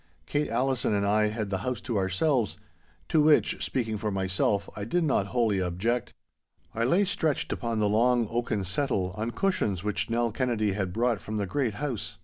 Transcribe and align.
Kate 0.25 0.49
Allison 0.49 0.95
and 0.95 1.05
I 1.05 1.27
had 1.27 1.51
the 1.51 1.59
house 1.59 1.79
to 1.81 1.95
ourselves—to 1.95 3.21
which, 3.21 3.63
speaking 3.63 3.97
for 3.99 4.09
myself, 4.09 4.67
I 4.75 4.83
did 4.83 5.03
not 5.03 5.27
wholly 5.27 5.61
object. 5.61 6.15
I 6.73 6.85
lay 6.85 7.05
stretched 7.05 7.53
upon 7.53 7.77
the 7.77 7.87
long 7.87 8.27
oaken 8.31 8.63
settle, 8.63 9.11
on 9.15 9.29
cushions 9.29 9.83
which 9.83 10.09
Nell 10.09 10.31
Kennedy 10.31 10.71
had 10.71 10.91
brought 10.91 11.21
from 11.21 11.37
the 11.37 11.45
great 11.45 11.75
house. 11.75 12.17